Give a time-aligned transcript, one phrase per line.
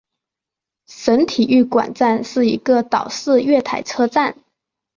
[0.87, 4.35] 省体育馆站是一个岛式月台车站。